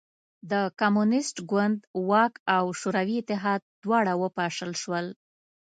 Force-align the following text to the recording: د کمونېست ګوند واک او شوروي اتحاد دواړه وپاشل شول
د 0.51 0.53
کمونېست 0.79 1.37
ګوند 1.51 1.77
واک 2.09 2.33
او 2.57 2.65
شوروي 2.79 3.15
اتحاد 3.21 3.61
دواړه 3.83 4.13
وپاشل 4.21 4.71
شول 4.81 5.05